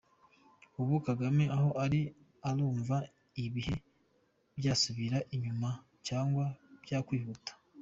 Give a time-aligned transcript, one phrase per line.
[0.81, 2.01] Ubu Kagame aho ari
[2.49, 2.97] arumva
[3.45, 3.77] ibihe
[4.57, 5.69] byasubira inyuma
[6.05, 6.45] cyngwa
[6.85, 7.51] byakwihuta.